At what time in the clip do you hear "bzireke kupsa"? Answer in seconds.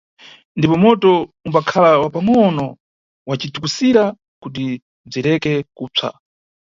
5.07-6.09